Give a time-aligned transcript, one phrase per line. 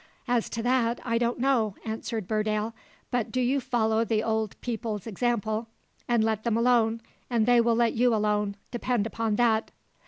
[0.27, 2.73] "As to that, I don't know," answered Burdale;
[3.11, 5.67] "but do you follow the old people's example,
[6.07, 9.69] and let them alone, and they will let you alone, depend upon that!"